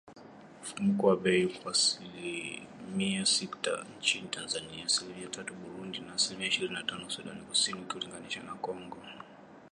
[0.61, 6.83] Mfumuko wa bei uko asilimia sita nchini Tanzania, asilimia tatu Burundi na asilimia ishirini na
[6.83, 8.97] tano Sudan Kusini ukilinganisha na Kongo